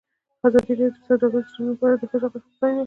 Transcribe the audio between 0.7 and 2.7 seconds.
راډیو د سوداګریز تړونونه په اړه د ښځو غږ ته